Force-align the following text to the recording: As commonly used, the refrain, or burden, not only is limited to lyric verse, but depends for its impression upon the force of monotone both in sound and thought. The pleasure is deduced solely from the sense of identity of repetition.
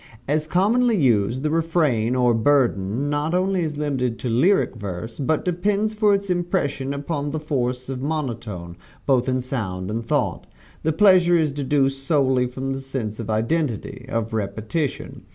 As 0.27 0.47
commonly 0.47 0.97
used, 0.97 1.43
the 1.43 1.51
refrain, 1.51 2.15
or 2.15 2.33
burden, 2.33 3.07
not 3.07 3.35
only 3.35 3.61
is 3.61 3.77
limited 3.77 4.17
to 4.17 4.29
lyric 4.29 4.75
verse, 4.75 5.19
but 5.19 5.45
depends 5.45 5.93
for 5.93 6.15
its 6.15 6.31
impression 6.31 6.91
upon 6.91 7.29
the 7.29 7.39
force 7.39 7.87
of 7.87 8.01
monotone 8.01 8.77
both 9.05 9.29
in 9.29 9.41
sound 9.41 9.91
and 9.91 10.03
thought. 10.03 10.47
The 10.81 10.91
pleasure 10.91 11.37
is 11.37 11.53
deduced 11.53 12.03
solely 12.03 12.47
from 12.47 12.73
the 12.73 12.81
sense 12.81 13.19
of 13.19 13.29
identity 13.29 14.07
of 14.09 14.33
repetition. 14.33 15.25